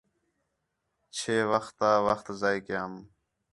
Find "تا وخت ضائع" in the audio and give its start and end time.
1.79-2.61